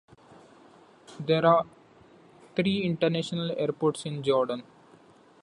[1.19, 1.63] There are
[2.55, 4.63] three international airports in Jordan.